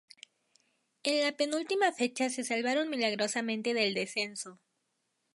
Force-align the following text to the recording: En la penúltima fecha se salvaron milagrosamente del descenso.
En 1.03 1.21
la 1.23 1.31
penúltima 1.37 1.91
fecha 1.91 2.31
se 2.31 2.43
salvaron 2.43 2.89
milagrosamente 2.89 3.75
del 3.75 3.93
descenso. 3.93 4.57